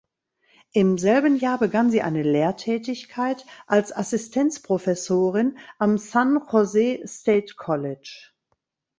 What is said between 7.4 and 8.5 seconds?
College.